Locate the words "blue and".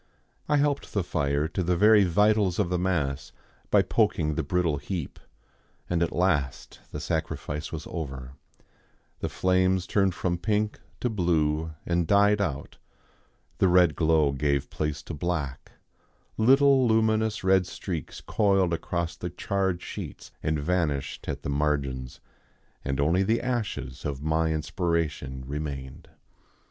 11.11-12.07